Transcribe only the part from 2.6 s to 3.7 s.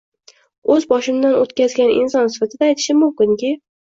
aytishim mumkinki